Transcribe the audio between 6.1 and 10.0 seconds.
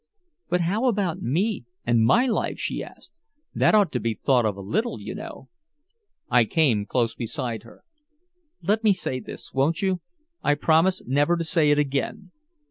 I came close beside her: "Let me say this. Won't